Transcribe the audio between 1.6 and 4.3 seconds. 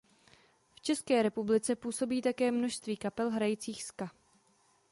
působí také množství kapel hrajících ska.